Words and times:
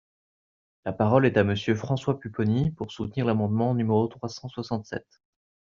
La 0.83 0.93
parole 0.93 1.27
est 1.27 1.37
à 1.37 1.43
Monsieur 1.43 1.75
François 1.75 2.19
Pupponi, 2.19 2.71
pour 2.71 2.91
soutenir 2.91 3.23
l’amendement 3.23 3.75
numéro 3.75 4.07
trois 4.07 4.29
cent 4.29 4.49
soixante-sept. 4.49 5.21